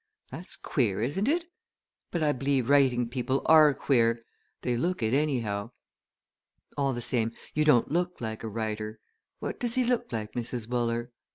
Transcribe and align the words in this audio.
"That's 0.31 0.55
queer, 0.55 1.03
isn't 1.03 1.27
it? 1.27 1.45
But 2.09 2.23
I 2.23 2.31
believe 2.31 2.69
writing 2.69 3.07
people 3.07 3.43
are 3.45 3.71
queer 3.75 4.23
they 4.63 4.75
look 4.75 5.03
it, 5.03 5.13
anyhow. 5.13 5.69
All 6.75 6.93
the 6.93 7.01
same, 7.03 7.33
you 7.53 7.63
don't 7.65 7.91
look 7.91 8.19
like 8.19 8.43
a 8.43 8.47
writer 8.47 8.99
what 9.37 9.59
does 9.59 9.75
he 9.75 9.83
look 9.83 10.11
like, 10.11 10.31
Mrs. 10.33 10.67
Wooler? 10.67 11.11